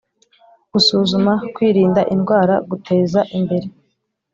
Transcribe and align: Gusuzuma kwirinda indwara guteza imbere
Gusuzuma 0.71 1.33
kwirinda 1.53 2.01
indwara 2.13 2.55
guteza 2.69 3.19
imbere 3.37 3.67